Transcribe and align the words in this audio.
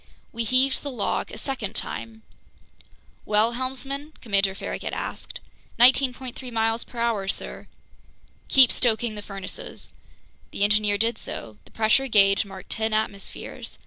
We 0.33 0.45
heaved 0.45 0.81
the 0.81 0.89
log 0.89 1.29
a 1.29 1.37
second 1.37 1.75
time. 1.75 2.23
"Well, 3.23 3.51
helmsman?" 3.51 4.13
Commander 4.19 4.55
Farragut 4.55 4.93
asked. 4.93 5.39
"19.3 5.79 6.51
miles 6.51 6.83
per 6.83 6.97
hour, 6.97 7.27
sir." 7.27 7.67
"Keep 8.47 8.71
stoking 8.71 9.13
the 9.13 9.21
furnaces." 9.21 9.93
The 10.49 10.63
engineer 10.63 10.97
did 10.97 11.19
so. 11.19 11.59
The 11.65 11.71
pressure 11.71 12.07
gauge 12.07 12.45
marked 12.47 12.71
ten 12.71 12.93
atmospheres. 12.93 13.77